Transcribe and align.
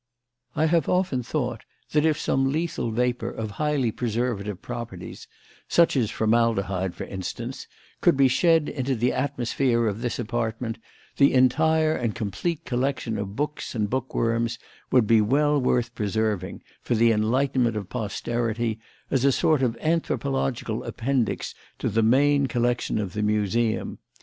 I 0.55 0.65
have 0.65 0.89
often 0.89 1.21
thought 1.21 1.63
that, 1.91 2.07
if 2.07 2.17
some 2.19 2.51
lethal 2.51 2.89
vapour 2.89 3.29
of 3.29 3.51
highly 3.61 3.91
preservative 3.91 4.59
properties 4.59 5.27
such 5.67 5.95
as 5.95 6.09
formaldehyde, 6.09 6.95
for 6.95 7.03
instance 7.03 7.67
could 8.01 8.17
be 8.17 8.27
shed 8.27 8.67
into 8.67 8.95
the 8.95 9.13
atmosphere 9.13 9.85
of 9.85 10.01
this 10.01 10.17
apartment, 10.17 10.79
the 11.17 11.35
entire 11.35 11.93
and 11.93 12.15
complete 12.15 12.65
collection 12.65 13.19
of 13.19 13.35
books 13.35 13.75
and 13.75 13.91
bookworms 13.91 14.57
would 14.89 15.05
be 15.05 15.21
well 15.21 15.61
worth 15.61 15.93
preserving, 15.93 16.63
for 16.81 16.95
the 16.95 17.11
enlightenment 17.11 17.75
of 17.75 17.87
posterity, 17.87 18.79
as 19.11 19.23
a 19.23 19.31
sort 19.31 19.61
of 19.61 19.77
anthropological 19.81 20.83
appendix 20.83 21.53
to 21.77 21.89
the 21.89 22.01
main 22.01 22.47
collection 22.47 22.97
of 22.97 23.13
the 23.13 23.21
Museum. 23.21 23.99